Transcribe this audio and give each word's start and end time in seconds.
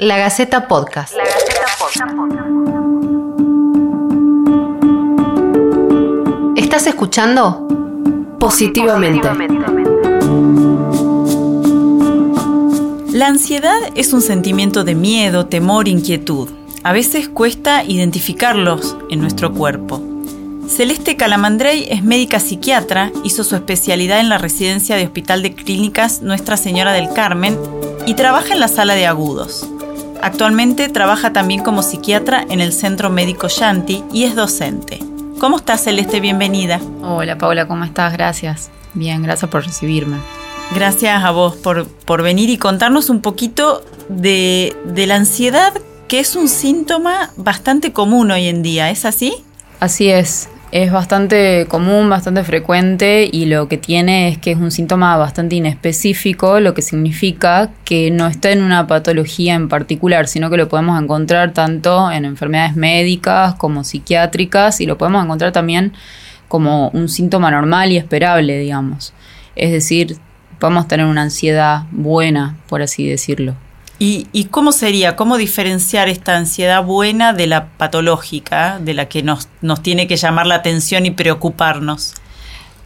La 0.00 0.16
Gaceta 0.16 0.66
Podcast. 0.66 1.14
La 1.14 1.24
Gaceta 1.24 1.66
Podcast. 1.78 2.10
¿Estás 6.56 6.86
escuchando? 6.86 7.68
Positivamente. 8.40 9.28
La 13.12 13.26
ansiedad 13.26 13.76
es 13.94 14.14
un 14.14 14.22
sentimiento 14.22 14.84
de 14.84 14.94
miedo, 14.94 15.44
temor, 15.44 15.86
inquietud. 15.86 16.48
A 16.82 16.94
veces 16.94 17.28
cuesta 17.28 17.84
identificarlos 17.84 18.96
en 19.10 19.20
nuestro 19.20 19.52
cuerpo. 19.52 20.02
Celeste 20.66 21.18
Calamandrey 21.18 21.86
es 21.90 22.02
médica 22.02 22.40
psiquiatra, 22.40 23.12
hizo 23.22 23.44
su 23.44 23.54
especialidad 23.54 24.20
en 24.20 24.30
la 24.30 24.38
residencia 24.38 24.96
de 24.96 25.04
Hospital 25.04 25.42
de 25.42 25.54
Clínicas 25.54 26.22
Nuestra 26.22 26.56
Señora 26.56 26.94
del 26.94 27.12
Carmen 27.12 27.58
y 28.06 28.14
trabaja 28.14 28.54
en 28.54 28.60
la 28.60 28.68
sala 28.68 28.94
de 28.94 29.06
agudos. 29.06 29.68
Actualmente 30.22 30.88
trabaja 30.90 31.32
también 31.32 31.62
como 31.62 31.82
psiquiatra 31.82 32.44
en 32.50 32.60
el 32.60 32.72
Centro 32.72 33.08
Médico 33.08 33.48
Shanti 33.48 34.04
y 34.12 34.24
es 34.24 34.34
docente. 34.34 34.98
¿Cómo 35.38 35.56
estás, 35.56 35.84
Celeste? 35.84 36.20
Bienvenida. 36.20 36.78
Hola, 37.02 37.38
Paula, 37.38 37.66
¿cómo 37.66 37.84
estás? 37.84 38.12
Gracias. 38.12 38.70
Bien, 38.92 39.22
gracias 39.22 39.50
por 39.50 39.64
recibirme. 39.64 40.18
Gracias 40.74 41.24
a 41.24 41.30
vos 41.30 41.56
por, 41.56 41.86
por 41.88 42.22
venir 42.22 42.50
y 42.50 42.58
contarnos 42.58 43.08
un 43.08 43.22
poquito 43.22 43.82
de, 44.10 44.76
de 44.84 45.06
la 45.06 45.16
ansiedad, 45.16 45.72
que 46.06 46.20
es 46.20 46.36
un 46.36 46.48
síntoma 46.48 47.30
bastante 47.36 47.92
común 47.92 48.30
hoy 48.30 48.46
en 48.48 48.62
día. 48.62 48.90
¿Es 48.90 49.06
así? 49.06 49.34
Así 49.80 50.10
es. 50.10 50.50
Es 50.72 50.92
bastante 50.92 51.66
común, 51.68 52.08
bastante 52.08 52.44
frecuente 52.44 53.28
y 53.30 53.46
lo 53.46 53.66
que 53.66 53.76
tiene 53.76 54.28
es 54.28 54.38
que 54.38 54.52
es 54.52 54.56
un 54.56 54.70
síntoma 54.70 55.16
bastante 55.16 55.56
inespecífico, 55.56 56.60
lo 56.60 56.74
que 56.74 56.82
significa 56.82 57.70
que 57.84 58.12
no 58.12 58.28
está 58.28 58.52
en 58.52 58.62
una 58.62 58.86
patología 58.86 59.54
en 59.54 59.68
particular, 59.68 60.28
sino 60.28 60.48
que 60.48 60.56
lo 60.56 60.68
podemos 60.68 61.02
encontrar 61.02 61.52
tanto 61.54 62.08
en 62.12 62.24
enfermedades 62.24 62.76
médicas 62.76 63.56
como 63.56 63.82
psiquiátricas 63.82 64.80
y 64.80 64.86
lo 64.86 64.96
podemos 64.96 65.24
encontrar 65.24 65.50
también 65.50 65.92
como 66.46 66.90
un 66.90 67.08
síntoma 67.08 67.50
normal 67.50 67.90
y 67.90 67.96
esperable, 67.96 68.56
digamos. 68.56 69.12
Es 69.56 69.72
decir, 69.72 70.18
podemos 70.60 70.86
tener 70.86 71.06
una 71.06 71.22
ansiedad 71.22 71.82
buena, 71.90 72.58
por 72.68 72.80
así 72.80 73.08
decirlo. 73.08 73.56
¿Y, 74.02 74.44
cómo 74.50 74.72
sería, 74.72 75.14
cómo 75.14 75.36
diferenciar 75.36 76.08
esta 76.08 76.34
ansiedad 76.34 76.82
buena 76.82 77.34
de 77.34 77.46
la 77.46 77.66
patológica, 77.76 78.78
de 78.78 78.94
la 78.94 79.10
que 79.10 79.22
nos, 79.22 79.50
nos 79.60 79.82
tiene 79.82 80.06
que 80.06 80.16
llamar 80.16 80.46
la 80.46 80.54
atención 80.54 81.04
y 81.04 81.10
preocuparnos? 81.10 82.14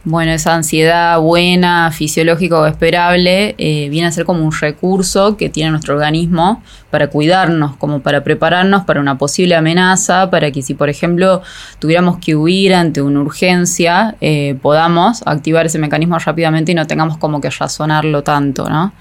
Bueno, 0.03 0.33
esa 0.33 0.53
ansiedad 0.53 1.17
buena, 1.21 1.89
fisiológica 1.93 2.59
o 2.59 2.65
esperable, 2.65 3.55
eh, 3.57 3.87
viene 3.89 4.09
a 4.09 4.11
ser 4.11 4.25
como 4.25 4.43
un 4.43 4.51
recurso 4.51 5.37
que 5.37 5.47
tiene 5.47 5.71
nuestro 5.71 5.95
organismo 5.95 6.61
para 6.89 7.07
cuidarnos, 7.07 7.77
como 7.77 8.01
para 8.01 8.25
prepararnos 8.25 8.83
para 8.83 8.99
una 8.99 9.17
posible 9.17 9.55
amenaza, 9.55 10.29
para 10.29 10.51
que 10.51 10.61
si, 10.61 10.73
por 10.73 10.89
ejemplo, 10.89 11.41
tuviéramos 11.79 12.17
que 12.17 12.35
huir 12.35 12.75
ante 12.75 13.01
una 13.01 13.21
urgencia, 13.21 14.17
eh, 14.19 14.57
podamos 14.61 15.23
activar 15.25 15.65
ese 15.65 15.79
mecanismo 15.79 16.19
rápidamente 16.19 16.73
y 16.73 16.75
no 16.75 16.85
tengamos 16.85 17.17
como 17.17 17.39
que 17.39 17.49
razonarlo 17.49 18.21
tanto, 18.21 18.69
¿no? 18.69 18.91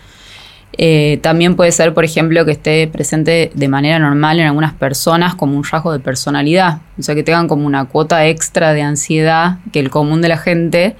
Eh, 0.77 1.19
también 1.22 1.55
puede 1.55 1.70
ser, 1.72 1.94
por 1.94 2.05
ejemplo, 2.05 2.44
que 2.44 2.53
esté 2.53 2.89
presente 2.89 3.53
de 3.55 3.69
manera 3.69 3.98
normal 3.98 4.41
en 4.41 4.47
algunas 4.47 4.72
personas 4.72 5.34
como 5.34 5.56
un 5.56 5.64
rasgo 5.64 5.92
de 5.92 6.00
personalidad, 6.00 6.78
o 6.98 7.03
sea, 7.03 7.14
que 7.14 7.22
tengan 7.22 7.47
como 7.47 7.66
una 7.66 7.84
cuota 7.84 8.27
extra 8.27 8.72
de 8.72 8.83
ansiedad 8.83 9.58
que 9.72 9.78
el 9.78 9.91
común 9.91 10.20
de 10.20 10.28
la 10.28 10.36
gente 10.36 10.97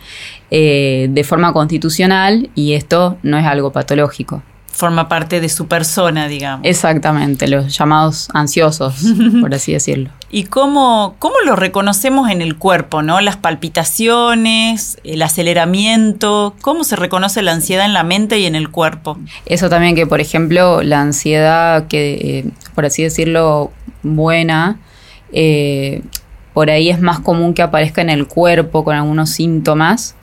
eh, 0.51 1.09
de 1.11 1.25
forma 1.25 1.53
constitucional 1.53 2.51
y 2.55 2.75
esto 2.75 3.19
no 3.23 3.37
es 3.37 3.45
algo 3.45 3.73
patológico 3.73 4.43
forma 4.75 5.09
parte 5.09 5.41
de 5.41 5.49
su 5.49 5.67
persona, 5.67 6.27
digamos. 6.27 6.67
Exactamente, 6.67 7.47
los 7.47 7.77
llamados 7.77 8.29
ansiosos, 8.35 8.97
por 9.41 9.55
así 9.55 9.73
decirlo. 9.73 10.11
¿Y 10.31 10.45
cómo, 10.45 11.15
cómo 11.21 11.37
lo 11.47 11.55
reconocemos 11.55 12.29
en 12.29 12.43
el 12.43 12.57
cuerpo, 12.57 13.01
no? 13.03 13.21
Las 13.21 13.37
palpitaciones, 13.37 14.99
el 15.05 15.23
aceleramiento, 15.23 16.57
¿cómo 16.61 16.83
se 16.83 16.97
reconoce 16.97 17.41
la 17.43 17.53
ansiedad 17.53 17.87
en 17.87 17.93
la 17.93 18.03
mente 18.03 18.41
y 18.41 18.47
en 18.47 18.57
el 18.57 18.69
cuerpo? 18.71 19.17
Eso 19.47 19.71
también 19.71 19.95
que, 19.95 20.07
por 20.07 20.21
ejemplo, 20.21 20.83
la 20.83 21.01
ansiedad 21.01 21.87
que, 21.87 22.15
eh, 22.15 22.45
por 22.75 22.85
así 22.85 23.05
decirlo, 23.05 23.71
buena, 24.03 24.81
eh, 25.33 26.03
por 26.53 26.69
ahí 26.69 26.91
es 26.91 27.01
más 27.01 27.21
común 27.21 27.55
que 27.55 27.63
aparezca 27.63 28.03
en 28.03 28.11
el 28.11 28.27
cuerpo 28.27 28.85
con 28.85 28.97
algunos 28.97 29.31
síntomas 29.31 30.17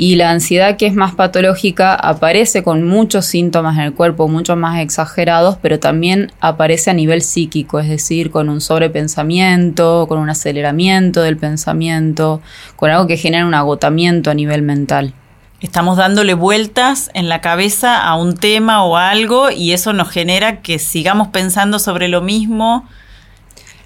y 0.00 0.16
la 0.16 0.30
ansiedad 0.30 0.78
que 0.78 0.86
es 0.86 0.94
más 0.94 1.14
patológica 1.14 1.94
aparece 1.94 2.62
con 2.62 2.88
muchos 2.88 3.26
síntomas 3.26 3.76
en 3.76 3.82
el 3.82 3.92
cuerpo, 3.92 4.28
mucho 4.28 4.56
más 4.56 4.80
exagerados, 4.80 5.58
pero 5.60 5.78
también 5.78 6.32
aparece 6.40 6.88
a 6.88 6.94
nivel 6.94 7.20
psíquico, 7.20 7.78
es 7.80 7.86
decir, 7.90 8.30
con 8.30 8.48
un 8.48 8.62
sobrepensamiento, 8.62 10.06
con 10.08 10.18
un 10.18 10.30
aceleramiento 10.30 11.20
del 11.20 11.36
pensamiento, 11.36 12.40
con 12.76 12.90
algo 12.90 13.06
que 13.06 13.18
genera 13.18 13.44
un 13.44 13.52
agotamiento 13.52 14.30
a 14.30 14.34
nivel 14.34 14.62
mental. 14.62 15.12
Estamos 15.60 15.98
dándole 15.98 16.32
vueltas 16.32 17.10
en 17.12 17.28
la 17.28 17.42
cabeza 17.42 18.02
a 18.02 18.16
un 18.16 18.38
tema 18.38 18.82
o 18.84 18.96
algo 18.96 19.50
y 19.50 19.72
eso 19.72 19.92
nos 19.92 20.08
genera 20.08 20.62
que 20.62 20.78
sigamos 20.78 21.28
pensando 21.28 21.78
sobre 21.78 22.08
lo 22.08 22.22
mismo 22.22 22.88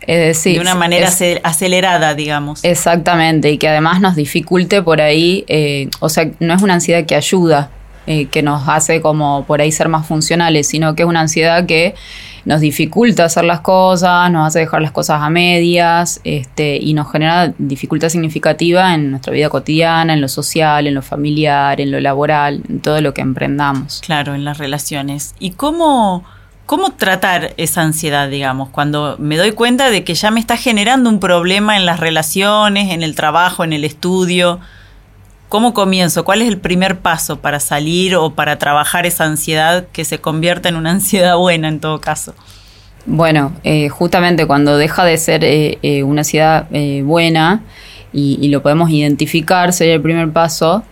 de 0.07 0.61
una 0.61 0.75
manera 0.75 1.11
acelerada, 1.43 2.15
digamos. 2.15 2.65
Exactamente, 2.65 3.51
y 3.51 3.59
que 3.59 3.69
además 3.69 4.01
nos 4.01 4.17
dificulte 4.17 4.83
por 4.83 5.01
ahí, 5.01 5.45
eh, 5.49 5.89
o 6.01 6.09
sea, 6.09 6.31
no 6.41 6.55
es 6.55 6.63
una 6.63 6.75
ansiedad 6.75 7.05
que 7.05 7.15
ayuda, 7.15 7.71
eh, 8.07 8.27
que 8.27 8.43
nos 8.43 8.69
hace 8.69 9.01
como 9.01 9.45
por 9.47 9.63
ahí 9.63 9.73
ser 9.73 9.89
más 9.89 10.07
funcionales, 10.07 10.69
sino 10.69 10.95
que 10.95 11.05
es 11.05 11.09
una 11.09 11.21
ansiedad 11.21 11.65
que 11.65 11.95
nos 12.45 12.61
dificulta 12.61 13.25
hacer 13.25 13.45
las 13.45 13.61
cosas, 13.61 14.31
nos 14.31 14.47
hace 14.47 14.59
dejar 14.59 14.83
las 14.83 14.93
cosas 14.93 15.23
a 15.23 15.31
medias 15.31 16.21
este, 16.25 16.77
y 16.77 16.93
nos 16.93 17.11
genera 17.11 17.55
dificultad 17.57 18.11
significativa 18.11 18.95
en 18.95 19.11
nuestra 19.11 19.33
vida 19.33 19.49
cotidiana, 19.49 20.13
en 20.13 20.21
lo 20.21 20.29
social, 20.29 20.87
en 20.87 20.95
lo 20.95 21.01
familiar, 21.01 21.81
en 21.81 21.91
lo 21.91 21.99
laboral, 22.01 22.61
en 22.69 22.81
todo 22.81 23.01
lo 23.01 23.15
que 23.15 23.23
emprendamos. 23.23 24.03
Claro, 24.05 24.35
en 24.35 24.45
las 24.45 24.59
relaciones. 24.59 25.35
¿Y 25.39 25.53
cómo 25.53 26.25
¿Cómo 26.67 26.93
tratar 26.93 27.53
esa 27.59 27.83
ansiedad, 27.83 28.31
digamos, 28.31 28.71
cuando 28.71 29.17
me 29.19 29.37
doy 29.37 29.53
cuenta 29.53 29.91
de 29.91 30.03
que 30.03 30.15
ya 30.15 30.31
me 30.31 30.41
está 30.41 30.57
generando 30.57 31.11
un 31.11 31.21
problema 31.21 31.77
en 31.77 31.85
las 31.85 32.01
relaciones, 32.01 32.91
en 32.91 33.03
el 33.03 33.15
trabajo, 33.15 33.65
en 33.65 33.75
el 33.75 33.85
estudio? 33.85 34.61
¿Cómo 35.51 35.75
comienzo? 35.75 36.25
¿Cuál 36.25 36.41
es 36.41 36.49
el 36.49 36.57
primer 36.57 37.01
paso 37.01 37.41
para 37.41 37.61
salir 37.61 38.17
o 38.17 38.31
para 38.31 38.59
trabajar 38.59 39.05
esa 39.05 39.25
ansiedad 39.25 39.87
que 39.93 40.07
se 40.07 40.21
convierta 40.21 40.71
en 40.71 40.77
una 40.77 40.91
ansiedad 40.93 41.37
buena 41.37 41.69
en 41.69 41.81
todo 41.81 42.01
caso? 42.01 42.35
Bueno, 43.05 43.53
eh, 43.63 43.91
justamente 43.91 44.47
cuando 44.47 44.79
deja 44.79 45.05
de 45.05 45.19
ser 45.19 45.45
eh, 45.45 45.79
eh, 45.83 46.03
una 46.03 46.23
ansiedad 46.23 46.67
buena 47.03 47.61
y, 48.11 48.49
lo 48.49 48.63
podemos 48.63 48.89
identificar, 48.89 49.75
sería 49.75 49.97
el 49.97 50.01
primer 50.01 50.33
paso. 50.33 50.83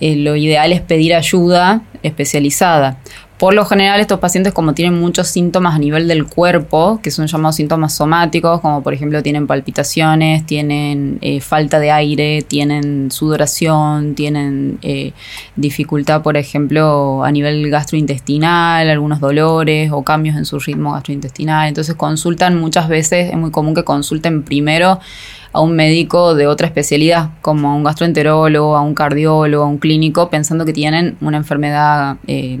Lo 0.00 0.36
ideal 0.36 0.72
es 0.72 0.80
pedir 0.80 1.14
ayuda 1.14 1.82
especializada. 2.02 2.98
Por 3.38 3.52
lo 3.52 3.66
general, 3.66 4.00
estos 4.00 4.18
pacientes, 4.18 4.54
como 4.54 4.72
tienen 4.72 4.98
muchos 4.98 5.28
síntomas 5.28 5.74
a 5.74 5.78
nivel 5.78 6.08
del 6.08 6.24
cuerpo, 6.24 7.00
que 7.02 7.10
son 7.10 7.26
llamados 7.26 7.56
síntomas 7.56 7.94
somáticos, 7.94 8.62
como 8.62 8.82
por 8.82 8.94
ejemplo 8.94 9.22
tienen 9.22 9.46
palpitaciones, 9.46 10.46
tienen 10.46 11.18
eh, 11.20 11.42
falta 11.42 11.78
de 11.78 11.90
aire, 11.90 12.40
tienen 12.40 13.10
sudoración, 13.10 14.14
tienen 14.14 14.78
eh, 14.80 15.12
dificultad, 15.54 16.22
por 16.22 16.38
ejemplo, 16.38 17.24
a 17.24 17.30
nivel 17.30 17.68
gastrointestinal, 17.68 18.88
algunos 18.88 19.20
dolores 19.20 19.90
o 19.92 20.02
cambios 20.02 20.36
en 20.36 20.46
su 20.46 20.58
ritmo 20.58 20.92
gastrointestinal. 20.92 21.68
Entonces 21.68 21.94
consultan 21.94 22.58
muchas 22.58 22.88
veces, 22.88 23.30
es 23.30 23.36
muy 23.36 23.50
común 23.50 23.74
que 23.74 23.84
consulten 23.84 24.44
primero 24.44 24.98
a 25.56 25.60
un 25.60 25.74
médico 25.74 26.34
de 26.34 26.46
otra 26.46 26.66
especialidad, 26.66 27.30
como 27.40 27.70
a 27.70 27.74
un 27.74 27.82
gastroenterólogo, 27.82 28.76
a 28.76 28.82
un 28.82 28.94
cardiólogo, 28.94 29.64
a 29.64 29.66
un 29.66 29.78
clínico, 29.78 30.28
pensando 30.28 30.66
que 30.66 30.74
tienen 30.74 31.16
una 31.22 31.38
enfermedad 31.38 32.18
eh, 32.26 32.60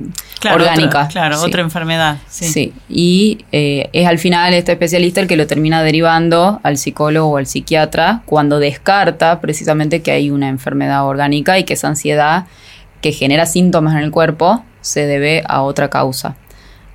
orgánica. 0.50 1.06
claro, 1.08 1.42
otra 1.42 1.60
enfermedad. 1.60 2.16
Sí. 2.26 2.72
Y 2.88 3.44
eh, 3.52 3.90
es 3.92 4.08
al 4.08 4.18
final 4.18 4.54
este 4.54 4.72
especialista 4.72 5.20
el 5.20 5.28
que 5.28 5.36
lo 5.36 5.46
termina 5.46 5.82
derivando 5.82 6.58
al 6.62 6.78
psicólogo 6.78 7.28
o 7.28 7.36
al 7.36 7.46
psiquiatra 7.46 8.22
cuando 8.24 8.58
descarta 8.60 9.42
precisamente 9.42 10.00
que 10.00 10.12
hay 10.12 10.30
una 10.30 10.48
enfermedad 10.48 11.06
orgánica 11.06 11.58
y 11.58 11.64
que 11.64 11.74
esa 11.74 11.88
ansiedad 11.88 12.46
que 13.02 13.12
genera 13.12 13.44
síntomas 13.44 13.94
en 13.94 14.04
el 14.04 14.10
cuerpo 14.10 14.64
se 14.80 15.06
debe 15.06 15.42
a 15.46 15.60
otra 15.60 15.90
causa. 15.90 16.34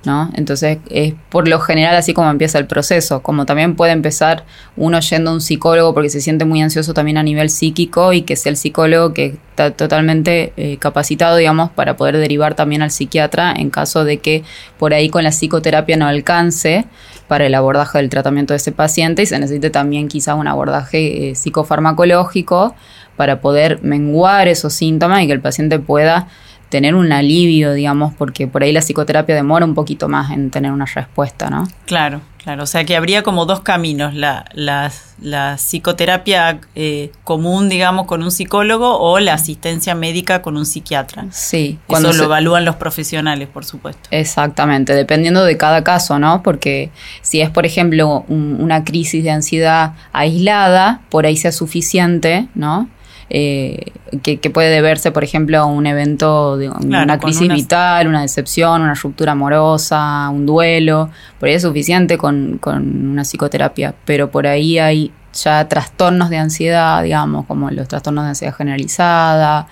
¿No? 0.04 0.30
Entonces 0.34 0.78
es 0.90 1.14
por 1.30 1.48
lo 1.48 1.60
general 1.60 1.94
así 1.94 2.12
como 2.14 2.30
empieza 2.30 2.58
el 2.58 2.66
proceso, 2.66 3.22
como 3.22 3.46
también 3.46 3.76
puede 3.76 3.92
empezar 3.92 4.44
uno 4.76 4.98
yendo 5.00 5.30
a 5.30 5.34
un 5.34 5.40
psicólogo 5.40 5.94
porque 5.94 6.10
se 6.10 6.20
siente 6.20 6.44
muy 6.44 6.60
ansioso 6.60 6.94
también 6.94 7.18
a 7.18 7.22
nivel 7.22 7.50
psíquico 7.50 8.12
y 8.12 8.22
que 8.22 8.36
sea 8.36 8.50
el 8.50 8.56
psicólogo 8.56 9.14
que 9.14 9.36
está 9.50 9.70
totalmente 9.70 10.52
eh, 10.56 10.78
capacitado, 10.78 11.36
digamos, 11.36 11.70
para 11.70 11.96
poder 11.96 12.16
derivar 12.16 12.54
también 12.54 12.82
al 12.82 12.90
psiquiatra 12.90 13.52
en 13.52 13.70
caso 13.70 14.04
de 14.04 14.18
que 14.18 14.42
por 14.78 14.94
ahí 14.94 15.08
con 15.08 15.24
la 15.24 15.30
psicoterapia 15.30 15.96
no 15.96 16.06
alcance 16.06 16.86
para 17.28 17.46
el 17.46 17.54
abordaje 17.54 17.98
del 17.98 18.08
tratamiento 18.08 18.52
de 18.52 18.56
ese 18.56 18.72
paciente 18.72 19.22
y 19.22 19.26
se 19.26 19.38
necesite 19.38 19.70
también 19.70 20.08
quizás 20.08 20.36
un 20.36 20.48
abordaje 20.48 21.30
eh, 21.30 21.34
psicofarmacológico 21.34 22.74
para 23.16 23.40
poder 23.40 23.82
menguar 23.82 24.48
esos 24.48 24.72
síntomas 24.72 25.22
y 25.22 25.26
que 25.26 25.32
el 25.32 25.40
paciente 25.40 25.78
pueda 25.78 26.28
tener 26.72 26.94
un 26.94 27.12
alivio, 27.12 27.74
digamos, 27.74 28.14
porque 28.14 28.48
por 28.48 28.62
ahí 28.62 28.72
la 28.72 28.80
psicoterapia 28.80 29.34
demora 29.34 29.66
un 29.66 29.74
poquito 29.74 30.08
más 30.08 30.30
en 30.30 30.50
tener 30.50 30.72
una 30.72 30.86
respuesta, 30.86 31.50
¿no? 31.50 31.68
Claro, 31.84 32.22
claro. 32.42 32.62
O 32.62 32.66
sea 32.66 32.86
que 32.86 32.96
habría 32.96 33.22
como 33.22 33.44
dos 33.44 33.60
caminos, 33.60 34.14
la, 34.14 34.46
la, 34.54 34.90
la 35.20 35.58
psicoterapia 35.58 36.60
eh, 36.74 37.12
común, 37.24 37.68
digamos, 37.68 38.06
con 38.06 38.22
un 38.22 38.30
psicólogo 38.30 38.98
o 38.98 39.20
la 39.20 39.34
asistencia 39.34 39.94
médica 39.94 40.40
con 40.40 40.56
un 40.56 40.64
psiquiatra. 40.64 41.26
Sí. 41.30 41.78
Cuando 41.86 42.08
Eso 42.08 42.20
lo 42.20 42.24
evalúan 42.24 42.64
los 42.64 42.76
profesionales, 42.76 43.48
por 43.48 43.66
supuesto. 43.66 44.08
Exactamente, 44.10 44.94
dependiendo 44.94 45.44
de 45.44 45.58
cada 45.58 45.84
caso, 45.84 46.18
¿no? 46.18 46.42
Porque 46.42 46.90
si 47.20 47.42
es, 47.42 47.50
por 47.50 47.66
ejemplo, 47.66 48.24
una 48.28 48.82
crisis 48.82 49.22
de 49.22 49.30
ansiedad 49.30 49.92
aislada, 50.14 51.02
por 51.10 51.26
ahí 51.26 51.36
sea 51.36 51.52
suficiente, 51.52 52.48
¿no? 52.54 52.88
Eh, 53.30 53.92
que, 54.22 54.50
puede 54.50 54.70
deberse, 54.70 55.10
por 55.10 55.24
ejemplo, 55.24 55.58
a 55.58 55.64
un 55.64 55.86
evento 55.86 56.56
de 56.56 56.68
una 56.68 57.18
crisis 57.18 57.48
vital, 57.48 58.06
una 58.06 58.22
decepción, 58.22 58.82
una 58.82 58.94
ruptura 58.94 59.32
amorosa, 59.32 60.28
un 60.28 60.44
duelo. 60.44 61.10
Por 61.40 61.48
ahí 61.48 61.54
es 61.54 61.62
suficiente 61.62 62.18
con, 62.18 62.58
con 62.58 63.10
una 63.10 63.24
psicoterapia, 63.24 63.94
pero 64.04 64.30
por 64.30 64.46
ahí 64.46 64.78
hay 64.78 65.12
ya 65.32 65.66
trastornos 65.68 66.30
de 66.30 66.38
ansiedad, 66.38 67.02
digamos, 67.02 67.46
como 67.46 67.70
los 67.70 67.88
trastornos 67.88 68.24
de 68.24 68.28
ansiedad 68.30 68.54
generalizada, 68.54 69.66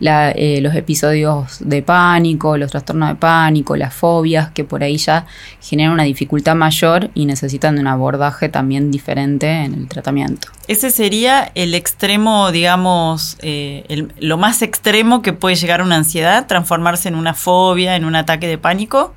eh, 0.00 0.60
los 0.60 0.74
episodios 0.74 1.58
de 1.60 1.82
pánico, 1.82 2.56
los 2.56 2.70
trastornos 2.70 3.08
de 3.08 3.14
pánico, 3.14 3.76
las 3.76 3.94
fobias, 3.94 4.50
que 4.50 4.64
por 4.64 4.82
ahí 4.82 4.98
ya 4.98 5.26
generan 5.60 5.92
una 5.92 6.02
dificultad 6.02 6.54
mayor 6.54 7.10
y 7.14 7.26
necesitan 7.26 7.76
de 7.76 7.80
un 7.80 7.86
abordaje 7.86 8.48
también 8.48 8.90
diferente 8.90 9.64
en 9.64 9.74
el 9.74 9.88
tratamiento. 9.88 10.48
Ese 10.68 10.90
sería 10.90 11.50
el 11.54 11.74
extremo, 11.74 12.52
digamos, 12.52 13.38
eh, 13.40 14.08
lo 14.18 14.36
más 14.36 14.62
extremo 14.62 15.22
que 15.22 15.32
puede 15.32 15.56
llegar 15.56 15.80
a 15.80 15.84
una 15.84 15.96
ansiedad, 15.96 16.46
transformarse 16.46 17.08
en 17.08 17.14
una 17.14 17.34
fobia, 17.34 17.96
en 17.96 18.04
un 18.04 18.16
ataque 18.16 18.46
de 18.48 18.58
pánico. 18.58 19.14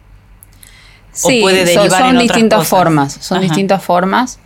Sí, 1.11 1.41
puede 1.41 1.65
derivar 1.65 2.01
son, 2.03 2.19
distintas 2.19 2.67
formas, 2.67 3.13
son 3.19 3.41
distintas 3.41 3.83
formas. 3.83 4.39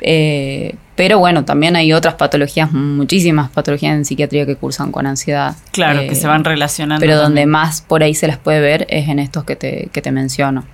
Eh, 0.00 0.74
pero 0.96 1.18
bueno, 1.18 1.44
también 1.44 1.76
hay 1.76 1.92
otras 1.92 2.14
patologías, 2.14 2.72
muchísimas 2.72 3.50
patologías 3.50 3.94
en 3.94 4.04
psiquiatría 4.04 4.44
que 4.44 4.56
cursan 4.56 4.92
con 4.92 5.06
ansiedad. 5.06 5.56
Claro, 5.72 6.00
que 6.00 6.14
se 6.14 6.26
van 6.26 6.44
relacionando. 6.44 7.00
Pero 7.00 7.16
donde 7.16 7.46
más 7.46 7.80
por 7.80 8.02
ahí 8.02 8.14
se 8.14 8.26
las 8.26 8.38
puede 8.38 8.60
ver 8.60 8.86
es 8.90 9.08
en 9.08 9.18
estos 9.18 9.44
que 9.44 9.56
te, 9.56 9.88
que 9.92 10.02
te 10.02 10.12
menciono. 10.12 10.64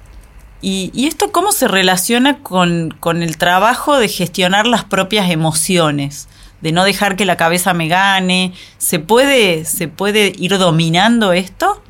¿Y, 0.62 1.06
esto 1.06 1.31
cómo 1.31 1.52
se 1.52 1.69
relaciona 1.69 2.38
con, 2.38 2.93
con, 2.99 3.23
el 3.23 3.37
trabajo 3.37 3.99
de 3.99 4.08
gestionar 4.08 4.67
las 4.67 4.82
propias 4.84 5.31
emociones? 5.31 6.28
De 6.61 6.73
no 6.73 6.82
dejar 6.82 7.14
que 7.14 7.25
la 7.25 7.37
cabeza 7.37 7.73
me 7.75 7.87
gane. 7.87 8.52
¿Se 8.78 8.99
puede, 8.99 9.64
se 9.64 9.87
puede 9.87 10.32
ir 10.37 10.58
dominando 10.58 11.32
esto? 11.32 11.82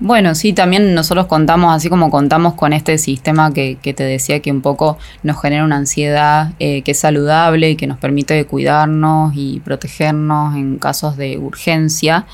Bueno, 0.00 0.36
sí, 0.36 0.52
también 0.52 0.94
nosotros 0.94 1.26
contamos, 1.26 1.74
así 1.74 1.88
como 1.88 2.08
contamos 2.08 2.54
con 2.54 2.72
este 2.72 2.98
sistema 2.98 3.52
que, 3.52 3.76
te 3.82 4.04
decía 4.04 4.38
que 4.38 4.52
un 4.52 4.60
poco 4.60 4.96
nos 5.24 5.40
genera 5.42 5.64
una 5.64 5.76
ansiedad 5.76 6.52
eh, 6.60 6.82
que 6.82 6.92
es 6.92 7.00
saludable 7.00 7.70
y 7.70 7.76
que 7.76 7.88
nos 7.88 7.98
permite 7.98 8.44
cuidarnos 8.44 9.32
y 9.34 9.58
protegernos 9.58 10.54
en 10.54 10.78
casos 10.78 11.16
de 11.16 11.36
urgencia, 11.38 12.26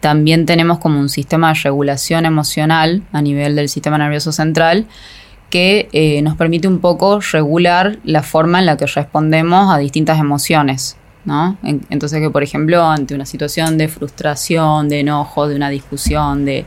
también 0.00 0.46
tenemos 0.46 0.78
como 0.78 0.98
un 0.98 1.08
sistema 1.08 1.52
de 1.52 1.60
regulación 1.62 2.26
emocional 2.26 3.04
a 3.12 3.22
nivel 3.22 3.54
del 3.54 3.68
sistema 3.68 3.98
nervioso 3.98 4.32
central 4.32 4.86
que 5.48 5.88
eh, 5.92 6.22
nos 6.22 6.36
permite 6.36 6.66
un 6.66 6.80
poco 6.80 7.20
regular 7.20 7.98
la 8.02 8.24
forma 8.24 8.58
en 8.58 8.66
la 8.66 8.76
que 8.76 8.86
respondemos 8.86 9.72
a 9.72 9.78
distintas 9.78 10.18
emociones. 10.18 10.96
¿No? 11.24 11.56
Entonces 11.62 12.20
que, 12.20 12.30
por 12.30 12.42
ejemplo, 12.42 12.82
ante 12.84 13.14
una 13.14 13.26
situación 13.26 13.78
de 13.78 13.88
frustración, 13.88 14.88
de 14.88 15.00
enojo, 15.00 15.48
de 15.48 15.56
una 15.56 15.70
discusión, 15.70 16.44
de, 16.44 16.66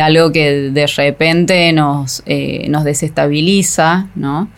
algo 0.00 0.32
que 0.32 0.70
de 0.70 0.86
repente 0.86 1.72
nos, 1.72 2.22
eh, 2.26 2.66
nos 2.68 2.84
desestabiliza, 2.84 4.08
¿no? 4.14 4.48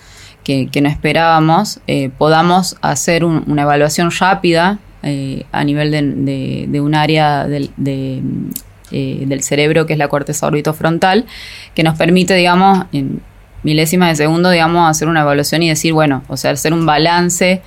Que, 0.45 0.71
no 0.81 0.89
esperábamos, 0.89 1.81
eh, 1.87 2.09
podamos 2.17 2.79
hacer 2.81 3.23
una 3.23 3.63
evaluación 3.63 4.11
rápida 4.11 4.79
eh, 5.03 5.45
a 5.53 5.63
nivel 5.63 5.91
de, 5.91 6.81
un 6.81 6.95
área 6.95 7.47
del, 7.47 7.71
del 7.77 9.43
cerebro 9.43 9.85
que 9.85 9.93
es 9.93 9.99
la 9.99 10.09
corteza 10.09 10.47
orbitofrontal, 10.47 11.27
que 11.75 11.83
nos 11.83 11.99
permite, 11.99 12.35
digamos, 12.35 12.87
en 12.93 13.21
milésimas 13.63 14.09
de 14.09 14.17
segundo, 14.17 14.49
digamos, 14.49 14.89
hacer 14.89 15.09
una 15.09 15.21
evaluación 15.21 15.63
y 15.63 15.69
decir, 15.69 15.93
bueno, 15.93 16.23
o 16.29 16.39
sea, 16.39 16.53
hacer 16.53 16.73
un 16.73 16.87
balance 16.87 17.61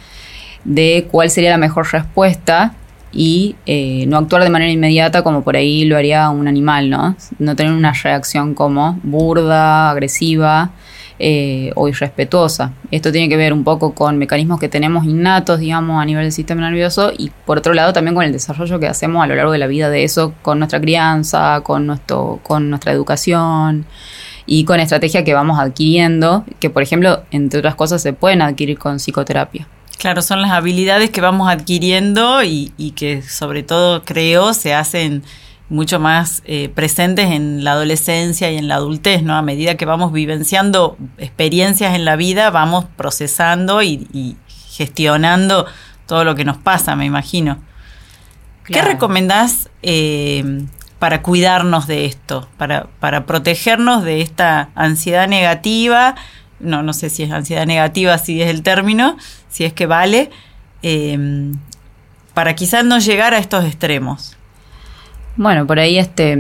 de 0.63 1.07
cuál 1.09 1.29
sería 1.29 1.51
la 1.51 1.57
mejor 1.57 1.91
respuesta 1.91 2.73
y 3.11 3.55
eh, 3.65 4.05
no 4.07 4.17
actuar 4.17 4.43
de 4.43 4.49
manera 4.49 4.71
inmediata 4.71 5.23
como 5.23 5.43
por 5.43 5.55
ahí 5.55 5.85
lo 5.85 5.97
haría 5.97 6.29
un 6.29 6.47
animal, 6.47 6.89
¿no? 6.89 7.15
No 7.39 7.55
tener 7.55 7.73
una 7.73 7.93
reacción 7.93 8.53
como 8.53 8.99
burda, 9.03 9.89
agresiva 9.89 10.71
eh, 11.19 11.71
o 11.75 11.87
irrespetuosa. 11.87 12.71
Esto 12.89 13.11
tiene 13.11 13.29
que 13.29 13.37
ver 13.37 13.53
un 13.53 13.63
poco 13.63 13.93
con 13.93 14.17
mecanismos 14.17 14.59
que 14.59 14.69
tenemos 14.69 15.05
innatos, 15.05 15.59
digamos, 15.59 16.01
a 16.01 16.05
nivel 16.05 16.23
del 16.23 16.31
sistema 16.31 16.61
nervioso 16.61 17.11
y 17.15 17.31
por 17.45 17.57
otro 17.57 17.73
lado 17.73 17.93
también 17.93 18.15
con 18.15 18.23
el 18.23 18.31
desarrollo 18.31 18.79
que 18.79 18.87
hacemos 18.87 19.23
a 19.23 19.27
lo 19.27 19.35
largo 19.35 19.51
de 19.51 19.57
la 19.57 19.67
vida 19.67 19.89
de 19.89 20.03
eso 20.03 20.33
con 20.41 20.59
nuestra 20.59 20.79
crianza, 20.79 21.61
con, 21.61 21.85
nuestro, 21.85 22.39
con 22.43 22.69
nuestra 22.69 22.91
educación 22.93 23.85
y 24.45 24.63
con 24.63 24.79
estrategias 24.79 25.23
que 25.23 25.33
vamos 25.33 25.59
adquiriendo, 25.59 26.45
que 26.59 26.69
por 26.69 26.81
ejemplo, 26.81 27.23
entre 27.31 27.59
otras 27.59 27.75
cosas, 27.75 28.01
se 28.01 28.13
pueden 28.13 28.41
adquirir 28.41 28.79
con 28.79 28.97
psicoterapia. 28.97 29.67
Claro, 30.01 30.23
son 30.23 30.41
las 30.41 30.49
habilidades 30.49 31.11
que 31.11 31.21
vamos 31.21 31.47
adquiriendo 31.47 32.41
y, 32.41 32.71
que 32.95 33.21
sobre 33.21 33.61
todo 33.61 34.03
creo 34.03 34.55
se 34.55 34.73
hacen 34.73 35.21
mucho 35.69 35.99
más 35.99 36.41
eh, 36.45 36.69
presentes 36.69 37.29
en 37.29 37.63
la 37.63 37.73
adolescencia 37.73 38.49
y 38.49 38.57
en 38.57 38.67
la 38.67 38.77
adultez, 38.77 39.21
¿no? 39.21 39.35
A 39.35 39.43
medida 39.43 39.77
que 39.77 39.85
vamos 39.85 40.11
vivenciando 40.11 40.97
experiencias 41.19 41.93
en 41.93 42.03
la 42.03 42.15
vida, 42.15 42.49
vamos 42.49 42.85
procesando 42.97 43.83
y, 43.83 44.37
gestionando 44.71 45.67
todo 46.07 46.23
lo 46.23 46.33
que 46.33 46.45
nos 46.45 46.57
pasa, 46.57 46.95
me 46.95 47.05
imagino. 47.05 47.59
¿Qué 48.65 48.81
recomendás 48.81 49.69
eh, 49.83 50.65
para 50.97 51.21
cuidarnos 51.21 51.85
de 51.85 52.05
esto, 52.05 52.49
para, 52.57 52.87
para 52.99 53.27
protegernos 53.27 54.03
de 54.03 54.21
esta 54.21 54.69
ansiedad 54.73 55.27
negativa? 55.27 56.15
no, 56.61 56.83
no 56.83 56.93
sé 56.93 57.09
si 57.09 57.23
es 57.23 57.31
ansiedad 57.31 57.65
negativa, 57.65 58.17
si 58.17 58.41
es 58.41 58.49
el 58.49 58.63
término, 58.63 59.17
si 59.51 59.65
es 59.65 59.73
que 59.73 59.85
vale, 59.85 60.31
em, 60.81 61.53
para 62.33 62.55
quizás 62.55 62.83
no 62.83 62.97
llegar 62.97 63.33
a 63.35 63.37
estos 63.37 63.65
extremos. 63.65 64.35
Bueno, 65.35 65.67
por 65.67 65.79
ahí 65.79 65.99
este 65.99 66.37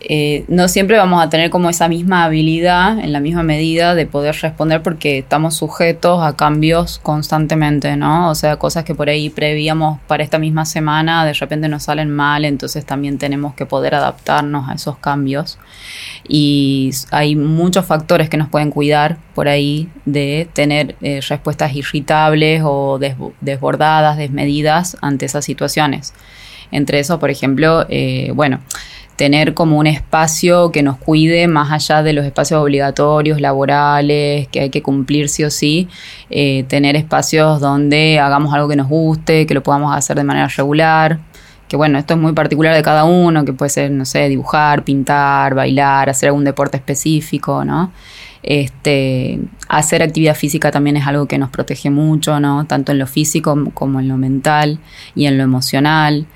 eh, 0.00 0.44
no 0.48 0.68
siempre 0.68 0.96
vamos 0.96 1.22
a 1.22 1.28
tener 1.28 1.50
como 1.50 1.68
esa 1.68 1.88
misma 1.88 2.24
habilidad 2.24 2.98
en 2.98 3.12
la 3.12 3.20
misma 3.20 3.42
medida 3.42 3.94
de 3.94 4.06
poder 4.06 4.34
responder 4.40 4.82
porque 4.82 5.18
estamos 5.18 5.56
sujetos 5.56 6.22
a 6.22 6.36
cambios 6.36 6.98
constantemente, 6.98 7.96
¿no? 7.96 8.30
O 8.30 8.34
sea, 8.34 8.56
cosas 8.56 8.84
que 8.84 8.94
por 8.94 9.10
ahí 9.10 9.28
prevíamos 9.28 9.98
para 10.06 10.22
esta 10.22 10.38
misma 10.38 10.64
semana 10.64 11.24
de 11.24 11.34
repente 11.34 11.68
nos 11.68 11.84
salen 11.84 12.10
mal, 12.10 12.44
entonces 12.44 12.84
también 12.86 13.18
tenemos 13.18 13.54
que 13.54 13.66
poder 13.66 13.94
adaptarnos 13.94 14.68
a 14.68 14.74
esos 14.74 14.96
cambios. 14.98 15.58
Y 16.26 16.90
hay 17.10 17.36
muchos 17.36 17.84
factores 17.84 18.28
que 18.30 18.36
nos 18.36 18.48
pueden 18.48 18.70
cuidar 18.70 19.18
por 19.34 19.48
ahí 19.48 19.88
de 20.04 20.48
tener 20.52 20.96
eh, 21.02 21.20
respuestas 21.28 21.74
irritables 21.74 22.62
o 22.64 22.98
desbordadas, 23.40 24.16
desmedidas 24.16 24.96
ante 25.02 25.26
esas 25.26 25.44
situaciones. 25.44 26.14
Entre 26.72 27.00
eso, 27.00 27.18
por 27.18 27.30
ejemplo, 27.30 27.84
eh, 27.88 28.30
bueno, 28.34 28.60
tener 29.20 29.52
como 29.52 29.78
un 29.78 29.86
espacio 29.86 30.72
que 30.72 30.82
nos 30.82 30.96
cuide 30.96 31.46
más 31.46 31.70
allá 31.70 32.02
de 32.02 32.14
los 32.14 32.24
espacios 32.24 32.58
obligatorios, 32.58 33.38
laborales, 33.38 34.48
que 34.48 34.60
hay 34.60 34.70
que 34.70 34.80
cumplir 34.80 35.28
sí 35.28 35.44
o 35.44 35.50
sí, 35.50 35.88
eh, 36.30 36.64
tener 36.68 36.96
espacios 36.96 37.60
donde 37.60 38.18
hagamos 38.18 38.54
algo 38.54 38.66
que 38.66 38.76
nos 38.76 38.88
guste, 38.88 39.44
que 39.44 39.52
lo 39.52 39.62
podamos 39.62 39.94
hacer 39.94 40.16
de 40.16 40.24
manera 40.24 40.48
regular, 40.48 41.18
que 41.68 41.76
bueno, 41.76 41.98
esto 41.98 42.14
es 42.14 42.20
muy 42.20 42.32
particular 42.32 42.74
de 42.74 42.80
cada 42.80 43.04
uno, 43.04 43.44
que 43.44 43.52
puede 43.52 43.68
ser, 43.68 43.90
no 43.90 44.06
sé, 44.06 44.26
dibujar, 44.30 44.84
pintar, 44.84 45.54
bailar, 45.54 46.08
hacer 46.08 46.30
algún 46.30 46.44
deporte 46.44 46.78
específico, 46.78 47.62
¿no? 47.62 47.92
Este, 48.42 49.38
hacer 49.68 50.02
actividad 50.02 50.34
física 50.34 50.70
también 50.70 50.96
es 50.96 51.06
algo 51.06 51.26
que 51.26 51.36
nos 51.36 51.50
protege 51.50 51.90
mucho, 51.90 52.40
¿no? 52.40 52.64
Tanto 52.64 52.92
en 52.92 52.98
lo 52.98 53.06
físico 53.06 53.54
como 53.74 54.00
en 54.00 54.08
lo 54.08 54.16
mental 54.16 54.78
y 55.14 55.26
en 55.26 55.36
lo 55.36 55.44
emocional. 55.44 56.26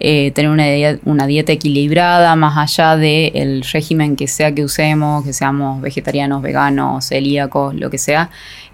Eh, 0.00 0.30
tener 0.30 0.50
una, 0.50 0.64
una, 1.04 1.26
dieta 1.26 1.50
equilibrada 1.50 2.36
más 2.36 2.56
allá 2.56 2.96
del 2.96 3.64
régimen 3.72 4.14
que 4.14 4.28
sea 4.28 4.54
que 4.54 4.62
usemos, 4.62 5.24
que 5.24 5.32
seamos 5.32 5.82
vegetarianos, 5.82 6.40
veganos, 6.40 7.06
celíacos, 7.06 7.74
lo 7.74 7.90
que 7.90 7.98
sea, 7.98 8.30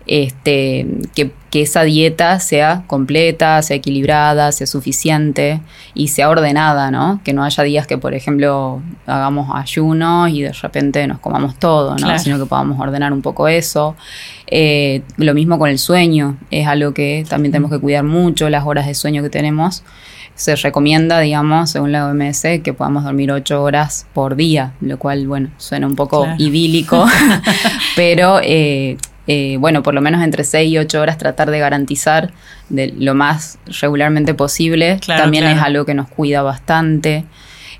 este, 0.06 0.86
que, 1.14 1.32
esa 1.54 1.84
dieta 1.84 2.40
sea 2.40 2.82
completa, 2.88 3.62
sea 3.62 3.76
equilibrada, 3.76 4.50
sea 4.50 4.66
suficiente 4.66 5.60
y 5.94 6.08
sea 6.08 6.28
ordenada, 6.28 6.90
¿no? 6.90 7.20
Que 7.22 7.32
no 7.32 7.44
haya 7.44 7.62
días 7.62 7.86
que, 7.86 7.96
por 7.96 8.12
ejemplo, 8.12 8.82
hagamos 9.06 9.54
ayunos 9.54 10.30
y 10.30 10.42
de 10.42 10.52
repente 10.52 11.06
nos 11.06 11.20
comamos 11.20 11.54
todo, 11.56 11.94
¿no? 11.96 12.18
Sino 12.18 12.40
que 12.40 12.46
podamos 12.46 12.80
ordenar 12.80 13.12
un 13.12 13.22
poco 13.22 13.46
eso. 13.46 13.94
Eh, 14.48 15.02
lo 15.16 15.32
mismo 15.32 15.60
con 15.60 15.70
el 15.70 15.78
sueño, 15.78 16.36
es 16.50 16.66
algo 16.66 16.92
que 16.92 17.24
también 17.28 17.52
tenemos 17.52 17.70
que 17.70 17.78
cuidar 17.78 18.02
mucho, 18.02 18.50
las 18.50 18.66
horas 18.66 18.86
de 18.88 18.94
sueño 18.94 19.22
que 19.22 19.30
tenemos. 19.30 19.84
Se 20.34 20.56
recomienda, 20.56 21.20
digamos, 21.20 21.70
según 21.70 21.92
la 21.92 22.06
OMS, 22.06 22.42
que 22.62 22.74
podamos 22.76 23.04
dormir 23.04 23.30
8 23.30 23.62
horas 23.62 24.06
por 24.12 24.36
día, 24.36 24.72
lo 24.80 24.98
cual, 24.98 25.26
bueno, 25.26 25.50
suena 25.58 25.86
un 25.86 25.94
poco 25.94 26.26
idílico, 26.38 27.06
pero 27.96 28.40
eh, 28.42 28.96
eh, 29.26 29.56
bueno, 29.58 29.82
por 29.82 29.94
lo 29.94 30.00
menos 30.00 30.22
entre 30.22 30.44
6 30.44 30.70
y 30.70 30.78
8 30.78 31.00
horas 31.00 31.18
tratar 31.18 31.50
de 31.50 31.58
garantizar 31.58 32.32
de 32.68 32.88
lo 32.88 33.14
más 33.14 33.58
regularmente 33.80 34.34
posible. 34.34 34.98
También 35.06 35.44
es 35.44 35.60
algo 35.60 35.84
que 35.84 35.94
nos 35.94 36.08
cuida 36.08 36.42
bastante. 36.42 37.24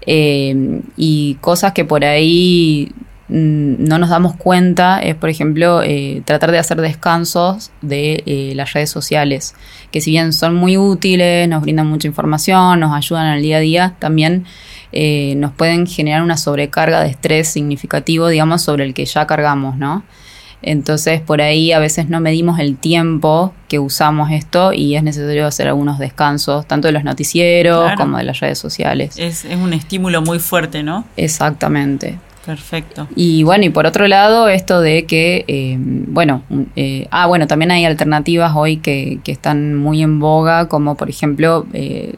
Eh, 0.07 0.81
y 0.97 1.37
cosas 1.41 1.73
que 1.73 1.85
por 1.85 2.05
ahí 2.05 2.93
no 3.37 3.99
nos 3.99 4.11
damos 4.11 4.37
cuenta 4.37 5.01
es, 5.01 5.15
por 5.15 5.29
ejemplo, 5.29 5.83
eh, 5.83 6.23
tratar 6.25 6.53
de 6.53 6.59
hacer 6.59 6.81
descansos 6.81 7.73
de 7.83 8.53
las 8.55 8.73
redes 8.73 8.91
sociales, 8.91 9.55
que 9.91 10.01
si 10.01 10.11
bien 10.11 10.33
son 10.33 10.55
muy 10.55 10.77
útiles, 10.77 11.49
nos 11.49 11.63
brindan 11.63 11.87
mucha 11.87 12.07
información, 12.07 12.81
nos 12.81 12.95
ayudan 12.95 13.27
el 13.35 13.43
día 13.43 13.57
a 13.57 13.61
día, 13.61 13.95
también 13.99 14.45
nos 14.93 15.53
pueden 15.53 15.89
generar 15.89 16.23
una 16.23 16.37
sobrecarga 16.37 17.03
de 17.03 17.09
estrés 17.09 17.49
significativo, 17.49 18.29
digamos, 18.29 18.63
sobre 18.63 18.85
el 18.85 18.95
que 18.95 19.05
ya 19.05 19.27
cargamos, 19.27 19.77
¿no? 19.77 20.05
Entonces 20.67 21.21
por 21.21 21.43
ahí 21.43 21.73
a 21.73 21.79
veces 21.79 22.09
no 22.09 22.21
medimos 22.21 22.59
el 22.59 22.77
tiempo 22.77 23.53
que 23.69 23.79
usamos 23.79 24.31
esto 24.31 24.73
y 24.73 24.97
es 24.97 25.03
necesario 25.03 25.47
hacer 25.47 25.69
algunos 25.69 25.99
descansos, 25.99 26.67
tanto 26.67 26.89
de 26.89 26.93
los 26.93 27.05
noticieros 27.05 27.93
como 27.97 28.17
de 28.17 28.25
las 28.25 28.41
redes 28.41 28.59
sociales. 28.59 29.19
Es, 29.19 29.45
un 29.45 29.75
estímulo 29.75 30.23
muy 30.23 30.39
fuerte, 30.39 30.83
¿no? 30.83 31.05
Exactamente. 31.17 32.19
Perfecto. 32.45 33.09
Y 33.17 33.43
bueno, 33.43 33.65
y 33.65 33.71
por 33.71 33.87
otro 33.87 34.07
lado, 34.07 34.49
esto 34.49 34.81
de 34.81 35.07
que, 35.07 35.45
eh, 35.49 35.77
bueno, 35.79 36.43
eh, 36.77 37.09
ah, 37.11 37.27
bueno, 37.27 37.47
también 37.47 37.71
hay 37.71 37.87
alternativas 37.87 38.53
hoy 38.55 38.77
que, 38.77 39.19
que, 39.25 39.33
están 39.33 39.75
muy 39.75 40.03
en 40.03 40.21
boga, 40.21 40.69
como 40.69 40.95
por 40.95 41.09
ejemplo 41.09 41.67
eh, 41.73 42.15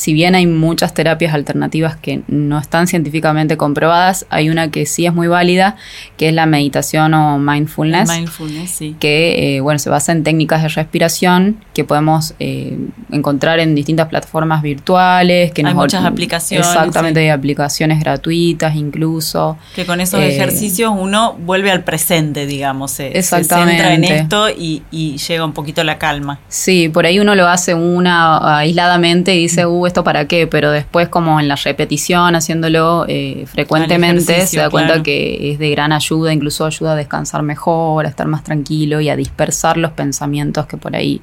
si 0.00 0.14
bien 0.14 0.34
hay 0.34 0.46
muchas 0.46 0.94
terapias 0.94 1.34
alternativas 1.34 1.94
que 1.94 2.22
no 2.26 2.58
están 2.58 2.86
científicamente 2.86 3.58
comprobadas, 3.58 4.24
hay 4.30 4.48
una 4.48 4.70
que 4.70 4.86
sí 4.86 5.04
es 5.04 5.12
muy 5.12 5.28
válida, 5.28 5.76
que 6.16 6.28
es 6.28 6.34
la 6.34 6.46
meditación 6.46 7.12
o 7.12 7.38
mindfulness. 7.38 8.08
Mindfulness, 8.08 8.70
sí. 8.70 8.96
Que, 8.98 9.56
eh, 9.56 9.60
bueno, 9.60 9.78
se 9.78 9.90
basa 9.90 10.12
en 10.12 10.24
técnicas 10.24 10.62
de 10.62 10.68
respiración 10.68 11.62
que 11.74 11.84
podemos 11.84 12.32
eh, 12.38 12.78
encontrar 13.12 13.60
en 13.60 13.74
distintas 13.74 14.08
plataformas 14.08 14.62
virtuales. 14.62 15.52
Que 15.52 15.66
hay 15.66 15.74
muchas 15.74 16.02
aplicaciones. 16.06 16.66
Exactamente, 16.66 17.20
hay 17.20 17.28
aplicaciones 17.28 18.00
gratuitas 18.00 18.76
incluso. 18.76 19.58
Que 19.74 19.84
con 19.84 20.00
esos 20.00 20.20
eh, 20.20 20.34
ejercicios 20.34 20.94
uno 20.96 21.34
vuelve 21.34 21.72
al 21.72 21.84
presente, 21.84 22.46
digamos. 22.46 22.92
Se, 22.92 23.18
exactamente. 23.18 23.72
se 23.72 23.82
centra 23.82 23.94
en 23.94 24.04
esto 24.04 24.48
y, 24.48 24.82
y, 24.90 25.18
llega 25.18 25.44
un 25.44 25.52
poquito 25.52 25.84
la 25.84 25.98
calma. 25.98 26.40
Sí, 26.48 26.88
por 26.88 27.04
ahí 27.04 27.20
uno 27.20 27.34
lo 27.34 27.46
hace 27.46 27.74
una 27.74 28.60
aisladamente 28.60 29.34
y 29.34 29.40
dice, 29.40 29.66
uh, 29.66 29.89
esto 29.90 30.04
para 30.04 30.26
qué, 30.26 30.46
pero 30.46 30.70
después 30.70 31.08
como 31.08 31.38
en 31.38 31.48
la 31.48 31.56
repetición, 31.56 32.34
haciéndolo 32.34 33.04
eh, 33.08 33.44
frecuentemente, 33.46 34.46
se 34.46 34.58
da 34.58 34.70
cuenta 34.70 35.02
que 35.02 35.52
es 35.52 35.58
de 35.58 35.70
gran 35.70 35.92
ayuda, 35.92 36.32
incluso 36.32 36.64
ayuda 36.64 36.92
a 36.92 36.96
descansar 36.96 37.42
mejor, 37.42 38.06
a 38.06 38.08
estar 38.08 38.26
más 38.26 38.42
tranquilo 38.42 39.00
y 39.00 39.08
a 39.08 39.16
dispersar 39.16 39.76
los 39.76 39.92
pensamientos 39.92 40.66
que 40.66 40.76
por 40.76 40.96
ahí 40.96 41.20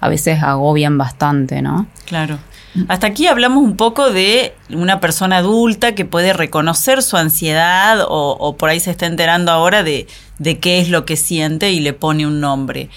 a 0.00 0.08
veces 0.08 0.42
agobian 0.42 0.98
bastante, 0.98 1.62
¿no? 1.62 1.86
Claro. 2.06 2.38
Hasta 2.86 3.08
aquí 3.08 3.26
hablamos 3.26 3.64
un 3.64 3.76
poco 3.76 4.10
de 4.10 4.54
una 4.70 5.00
persona 5.00 5.38
adulta 5.38 5.94
que 5.94 6.04
puede 6.04 6.32
reconocer 6.32 7.02
su 7.02 7.16
ansiedad 7.16 8.00
o, 8.02 8.36
o 8.38 8.56
por 8.56 8.68
ahí 8.68 8.78
se 8.78 8.92
está 8.92 9.06
enterando 9.06 9.50
ahora 9.50 9.82
de, 9.82 10.06
de 10.38 10.58
qué 10.60 10.78
es 10.78 10.88
lo 10.88 11.04
que 11.04 11.16
siente 11.16 11.70
y 11.70 11.80
le 11.80 11.92
pone 11.92 12.26
un 12.26 12.40
nombre. 12.40 12.88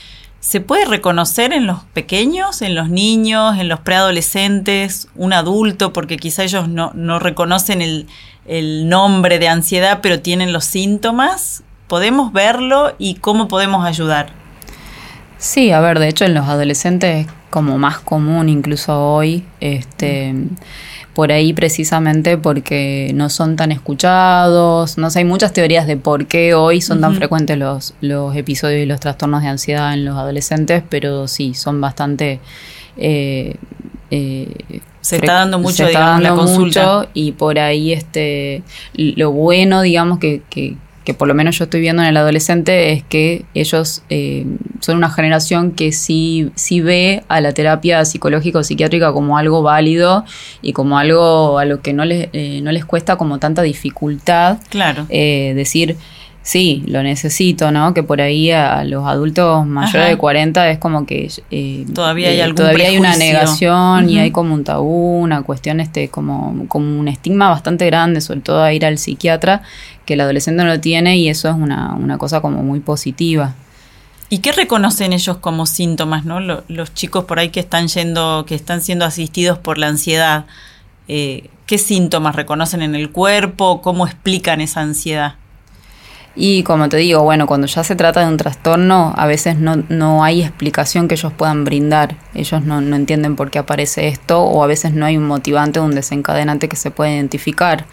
¿Se 0.44 0.60
puede 0.60 0.84
reconocer 0.84 1.54
en 1.54 1.68
los 1.68 1.86
pequeños, 1.94 2.62
en 2.62 2.76
los 2.76 2.90
niños, 2.90 3.58
en 3.58 3.70
los 3.70 3.80
preadolescentes, 3.80 5.08
un 5.16 5.32
adulto, 5.32 5.94
porque 5.94 6.18
quizá 6.18 6.44
ellos 6.44 6.68
no, 6.68 6.92
no 6.96 7.18
reconocen 7.18 7.82
el, 7.82 8.08
el, 8.46 8.90
nombre 8.90 9.40
de 9.40 9.48
ansiedad, 9.48 10.00
pero 10.02 10.20
tienen 10.20 10.52
los 10.52 10.66
síntomas? 10.66 11.64
¿Podemos 11.88 12.34
verlo 12.34 12.94
y 13.00 13.16
cómo 13.16 13.48
podemos 13.48 13.86
ayudar? 13.86 14.34
Sí, 15.38 15.72
a 15.72 15.80
ver, 15.80 15.98
de 16.00 16.10
hecho 16.10 16.26
en 16.26 16.34
los 16.34 16.46
adolescentes 16.46 17.26
es 17.26 17.34
como 17.54 17.78
más 17.78 18.00
común 18.00 18.50
incluso 18.50 19.00
hoy. 19.00 19.44
Este, 19.60 20.34
por 21.14 21.32
ahí 21.32 21.54
precisamente 21.54 22.36
porque 22.40 23.12
no 23.14 23.30
son 23.30 23.56
tan 23.56 23.72
escuchados. 23.72 24.98
No 24.98 25.12
sé, 25.12 25.20
hay 25.20 25.26
muchas 25.26 25.54
teorías 25.54 25.86
de 25.86 25.96
por 25.96 26.26
qué 26.26 26.56
hoy 26.56 26.82
son 26.82 27.00
tan 27.00 27.14
frecuentes 27.16 27.56
los, 27.60 27.94
los 28.02 28.36
episodios 28.36 28.82
y 28.82 28.88
los 28.88 29.00
trastornos 29.00 29.44
de 29.44 29.50
ansiedad 29.50 29.94
en 29.94 30.04
los 30.04 30.18
adolescentes, 30.18 30.82
pero 30.90 31.28
sí, 31.28 31.54
son 31.54 31.80
bastante... 31.80 32.40
Eh, 32.98 33.56
eh, 34.10 34.82
se 35.02 35.18
está 35.18 35.34
dando 35.34 35.60
mucho, 35.60 35.86
digamos, 35.86 36.24
la 36.24 36.34
consulta. 36.34 37.08
y 37.14 37.34
por 37.34 37.60
ahí 37.60 37.94
este 37.94 38.64
lo 38.96 39.32
bueno, 39.32 39.84
digamos, 39.84 40.18
que, 40.18 40.42
que, 40.50 40.76
que 41.04 41.14
por 41.14 41.28
lo 41.28 41.34
menos 41.34 41.58
yo 41.58 41.66
estoy 41.66 41.82
viendo 41.82 42.02
en 42.02 42.10
el 42.10 42.18
adolescente 42.18 42.94
es 42.94 43.04
que 43.04 43.46
ellos 43.54 44.04
eh, 44.10 44.46
son 44.80 44.98
una 44.98 45.10
generación 45.10 45.72
que 45.72 45.92
sí, 45.92 46.52
sí 46.56 46.82
ve 46.82 47.24
a 47.28 47.42
la 47.42 47.54
terapia 47.54 48.04
psicológica 48.06 48.60
o 48.60 48.64
psiquiátrica 48.64 49.12
como 49.12 49.38
algo 49.38 49.62
válido 49.62 50.26
y 50.62 50.74
como 50.74 50.98
algo 50.98 51.60
a 51.60 51.66
lo 51.66 51.82
que 51.82 51.94
no 51.94 52.06
les, 52.06 52.30
eh, 52.34 52.62
no 52.64 52.72
les 52.72 52.86
cuesta 52.86 53.18
como 53.18 53.40
tanta 53.40 53.62
dificultad. 53.62 54.60
Claro. 54.70 55.06
Eh, 55.10 55.54
decir, 55.56 55.98
Sí, 56.44 56.84
lo 56.88 57.02
necesito, 57.04 57.72
¿no? 57.72 57.94
Que 57.94 58.04
por 58.04 58.20
ahí 58.20 58.52
a 58.52 58.84
los 58.84 59.08
adultos 59.08 59.66
mayores 59.66 60.10
de 60.10 60.18
40 60.18 60.72
es 60.72 60.78
como 60.78 61.06
que 61.06 61.32
eh, 61.52 61.86
todavía 61.94 62.28
hay 62.28 62.42
eh, 62.42 62.54
todavía 62.54 62.90
hay 62.90 62.98
una 62.98 63.16
negación 63.16 64.10
y 64.10 64.20
hay 64.20 64.32
como 64.32 64.54
un 64.54 64.66
tabú, 64.66 65.20
una 65.20 65.42
cuestión 65.44 65.80
este 65.80 66.10
como 66.10 66.68
como 66.68 67.00
un 67.00 67.08
estigma 67.08 67.48
bastante 67.48 67.86
grande, 67.86 68.20
sobre 68.20 68.42
todo 68.42 68.62
a 68.62 68.74
ir 68.74 68.86
al 68.86 68.98
psiquiatra, 68.98 69.62
que 70.06 70.16
el 70.16 70.22
adolescente 70.22 70.62
no 70.64 70.70
lo 70.70 70.82
tiene 70.82 71.16
y 71.18 71.30
eso 71.30 71.48
es 71.48 71.56
una, 71.56 71.96
una 71.96 72.18
cosa 72.18 72.42
como 72.42 72.62
muy 72.62 72.82
positiva. 72.82 73.56
¿Y 74.28 74.40
qué 74.40 74.52
reconocen 74.52 75.14
ellos 75.14 75.38
como 75.38 75.66
síntomas, 75.66 76.26
no? 76.26 76.42
Los, 76.42 76.94
chicos 76.94 77.24
por 77.24 77.40
ahí 77.40 77.50
que 77.50 77.62
están 77.62 77.88
yendo, 77.88 78.46
que 78.46 78.56
están 78.56 78.82
siendo 78.82 79.06
asistidos 79.06 79.60
por 79.60 79.78
la 79.78 79.88
ansiedad, 79.88 80.46
eh, 81.08 81.50
¿qué 81.68 81.78
síntomas 81.78 82.36
reconocen 82.36 82.82
en 82.82 82.96
el 82.96 83.12
cuerpo? 83.12 83.82
¿Cómo 83.82 84.06
explican 84.06 84.60
esa 84.60 84.82
ansiedad? 84.82 85.36
Y 86.36 86.64
como 86.64 86.90
te 86.90 86.98
digo, 86.98 87.22
bueno, 87.22 87.46
cuando 87.46 87.68
ya 87.68 87.84
se 87.84 87.96
trata 87.96 88.22
de 88.22 88.28
un 88.28 88.38
trastorno, 88.38 89.14
a 89.16 89.28
veces 89.28 89.58
no, 89.58 89.84
no 89.90 90.24
hay 90.24 90.42
explicación 90.42 91.08
que 91.08 91.14
ellos 91.14 91.32
puedan 91.32 91.64
brindar. 91.64 92.16
Ellos 92.34 92.64
no, 92.64 92.82
no 92.82 92.96
entienden 92.96 93.36
por 93.36 93.52
qué 93.52 93.60
aparece 93.60 94.08
esto 94.08 94.42
o 94.42 94.64
a 94.64 94.68
veces 94.68 94.94
no 94.94 95.06
hay 95.06 95.16
un 95.16 95.28
motivante 95.28 95.80
o 95.80 95.84
un 95.84 95.94
desencadenante 95.94 96.68
que 96.68 96.76
se 96.76 96.90
pueda 96.90 97.12
identificar. 97.12 97.86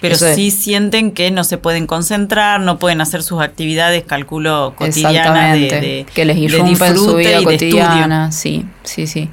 Pero 0.00 0.16
sí 0.16 0.50
sienten 0.50 1.12
que 1.12 1.30
no 1.30 1.44
se 1.44 1.58
pueden 1.58 1.86
concentrar, 1.86 2.60
no 2.60 2.78
pueden 2.78 3.00
hacer 3.00 3.22
sus 3.22 3.40
actividades, 3.40 4.02
calculo, 4.02 4.74
cotidianas 4.76 5.54
de, 5.54 6.06
que 6.12 6.24
les 6.24 6.38
irrumpen 6.38 6.96
su 6.96 7.14
vida 7.14 7.42
cotidiana. 7.42 8.32
Sí, 8.32 8.64
sí, 8.82 9.06
sí. 9.06 9.28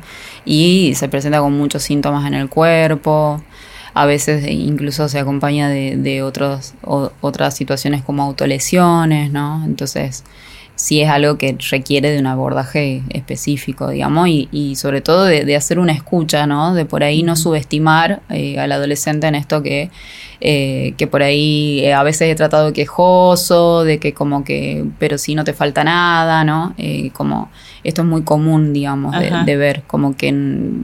Y 0.46 0.94
se 0.96 1.10
presenta 1.10 1.39
con 1.39 1.54
muchos 1.58 1.82
síntomas 1.82 2.28
en 2.28 2.36
el 2.36 2.50
cuerpo 2.50 3.42
a 4.00 4.06
veces 4.06 4.48
incluso 4.48 5.10
se 5.10 5.20
acompaña 5.20 5.68
de, 5.68 5.98
de 5.98 6.24
otros, 6.24 6.74
otras 6.84 7.53
situaciones 7.53 8.01
como 8.01 8.24
autolesiones, 8.24 9.29
¿no? 9.29 9.62
Entonces, 9.65 10.24
sí 10.79 11.01
es 11.01 11.10
algo 11.10 11.38
que 11.38 11.58
requiere 11.70 12.10
de 12.10 12.20
un 12.20 12.27
abordaje 12.27 13.03
específico, 13.10 13.89
digamos, 13.89 14.29
y, 14.29 14.48
y 14.53 14.77
sobre 14.77 15.01
todo 15.01 15.25
de, 15.25 15.53
hacer 15.53 15.79
una 15.79 15.91
escucha, 15.91 16.48
¿no? 16.48 16.74
De 16.74 16.86
por 16.86 17.03
ahí 17.03 17.24
no 17.24 17.36
subestimar 17.36 18.22
eh, 18.29 18.58
al 18.58 18.72
adolescente 18.72 19.27
en 19.27 19.36
esto 19.36 19.62
que, 19.62 19.89
eh, 20.39 20.94
que 20.96 21.06
por 21.06 21.22
ahí 21.22 21.82
eh, 21.82 21.94
a 21.94 22.01
veces 22.03 22.32
he 22.32 22.36
tratado 22.36 22.72
quejoso, 22.72 23.84
de 23.84 24.00
que 24.00 24.13
como 24.13 24.46
que, 24.46 24.86
pero 24.98 25.18
si 25.18 25.36
no 25.36 25.44
te 25.44 25.51
falta 25.51 25.84
nada, 25.84 26.46
¿no? 26.46 26.74
como 27.12 27.50
esto 27.84 28.03
es 28.03 28.08
muy 28.08 28.22
común, 28.22 28.72
digamos, 28.72 29.20
de, 29.20 29.29
de, 29.46 29.58
ver, 29.58 29.84
como 29.88 30.15
que 30.15 30.34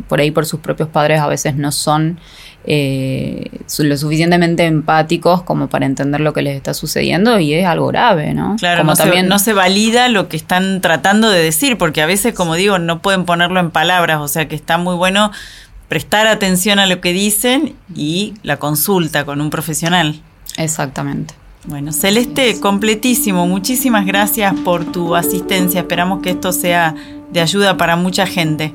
por 0.09 0.19
ahí 0.19 0.31
por 0.31 0.45
sus 0.45 0.59
propios 0.59 0.89
padres 0.89 1.21
a 1.21 1.27
veces 1.27 1.55
no 1.55 1.71
son 1.71 2.19
eh, 2.67 3.49
lo 3.79 3.97
suficientemente 3.97 4.65
empáticos 4.65 5.43
como 5.43 5.67
para 5.67 5.85
entender 5.85 6.21
lo 6.21 6.33
que 6.33 6.41
les 6.41 6.55
está 6.55 6.73
sucediendo 6.73 7.39
y 7.39 7.53
es 7.53 7.65
algo 7.65 7.87
grave, 7.87 8.33
¿no? 8.33 8.55
Claro, 8.57 8.83
no, 8.83 8.95
también... 8.95 9.25
se, 9.25 9.29
no 9.29 9.39
se 9.39 9.53
valida 9.53 10.09
lo 10.09 10.27
que 10.27 10.37
están 10.37 10.81
tratando 10.81 11.29
de 11.29 11.41
decir, 11.41 11.77
porque 11.77 12.01
a 12.01 12.05
veces, 12.05 12.33
como 12.33 12.55
digo, 12.55 12.79
no 12.79 13.01
pueden 13.01 13.25
ponerlo 13.25 13.59
en 13.59 13.71
palabras, 13.71 14.19
o 14.19 14.27
sea 14.27 14.47
que 14.47 14.55
está 14.55 14.77
muy 14.77 14.95
bueno 14.95 15.31
prestar 15.87 16.27
atención 16.27 16.79
a 16.79 16.87
lo 16.87 17.01
que 17.01 17.13
dicen 17.13 17.75
y 17.95 18.33
la 18.43 18.57
consulta 18.57 19.25
con 19.25 19.41
un 19.41 19.49
profesional. 19.49 20.19
Exactamente. 20.57 21.35
Bueno, 21.67 21.91
Celeste, 21.91 22.59
completísimo. 22.59 23.47
Muchísimas 23.47 24.05
gracias 24.05 24.53
por 24.63 24.85
tu 24.85 25.15
asistencia. 25.15 25.81
Esperamos 25.81 26.21
que 26.21 26.31
esto 26.31 26.51
sea 26.51 26.95
de 27.31 27.41
ayuda 27.41 27.75
para 27.77 27.95
mucha 27.95 28.25
gente. 28.25 28.73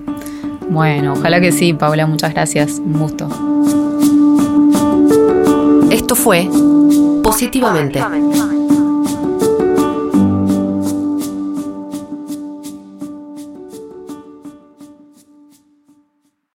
Bueno, 0.69 1.15
ojalá 1.15 1.41
que 1.41 1.53
sí, 1.53 1.73
Paula. 1.73 2.07
Muchas 2.07 2.33
gracias. 2.33 2.79
Un 2.79 2.99
gusto. 2.99 3.60
Esto 6.01 6.15
fue 6.15 6.49
Positivamente 7.23 8.01